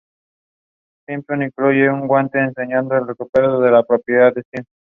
Simpson, 1.05 1.43
incluyendo 1.43 1.93
un 1.93 2.07
guante 2.07 2.39
ensangrentado 2.39 3.05
recuperado 3.05 3.63
en 3.67 3.71
la 3.73 3.83
propiedad 3.83 4.33
de 4.33 4.41
Simpson. 4.51 4.73